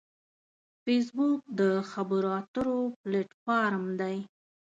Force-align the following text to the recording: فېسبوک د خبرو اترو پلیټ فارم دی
فېسبوک 0.83 1.39
د 1.59 1.61
خبرو 1.91 2.29
اترو 2.39 2.77
پلیټ 3.01 3.29
فارم 3.43 3.85
دی 3.99 4.17